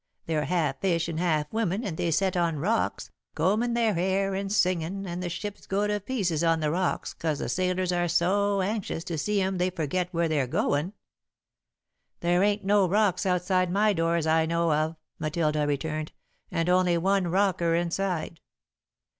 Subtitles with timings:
[0.25, 4.51] They're half fish and half woman and they set on rocks, combin' their hair and
[4.51, 8.61] singin' and the ships go to pieces on the rocks 'cause the sailors are so
[8.63, 10.93] anxious to see 'em they forget where they're goin'."
[12.21, 16.13] "There ain't no rocks outside my door as I know of," Matilda returned,
[16.49, 18.39] "and only one rocker inside."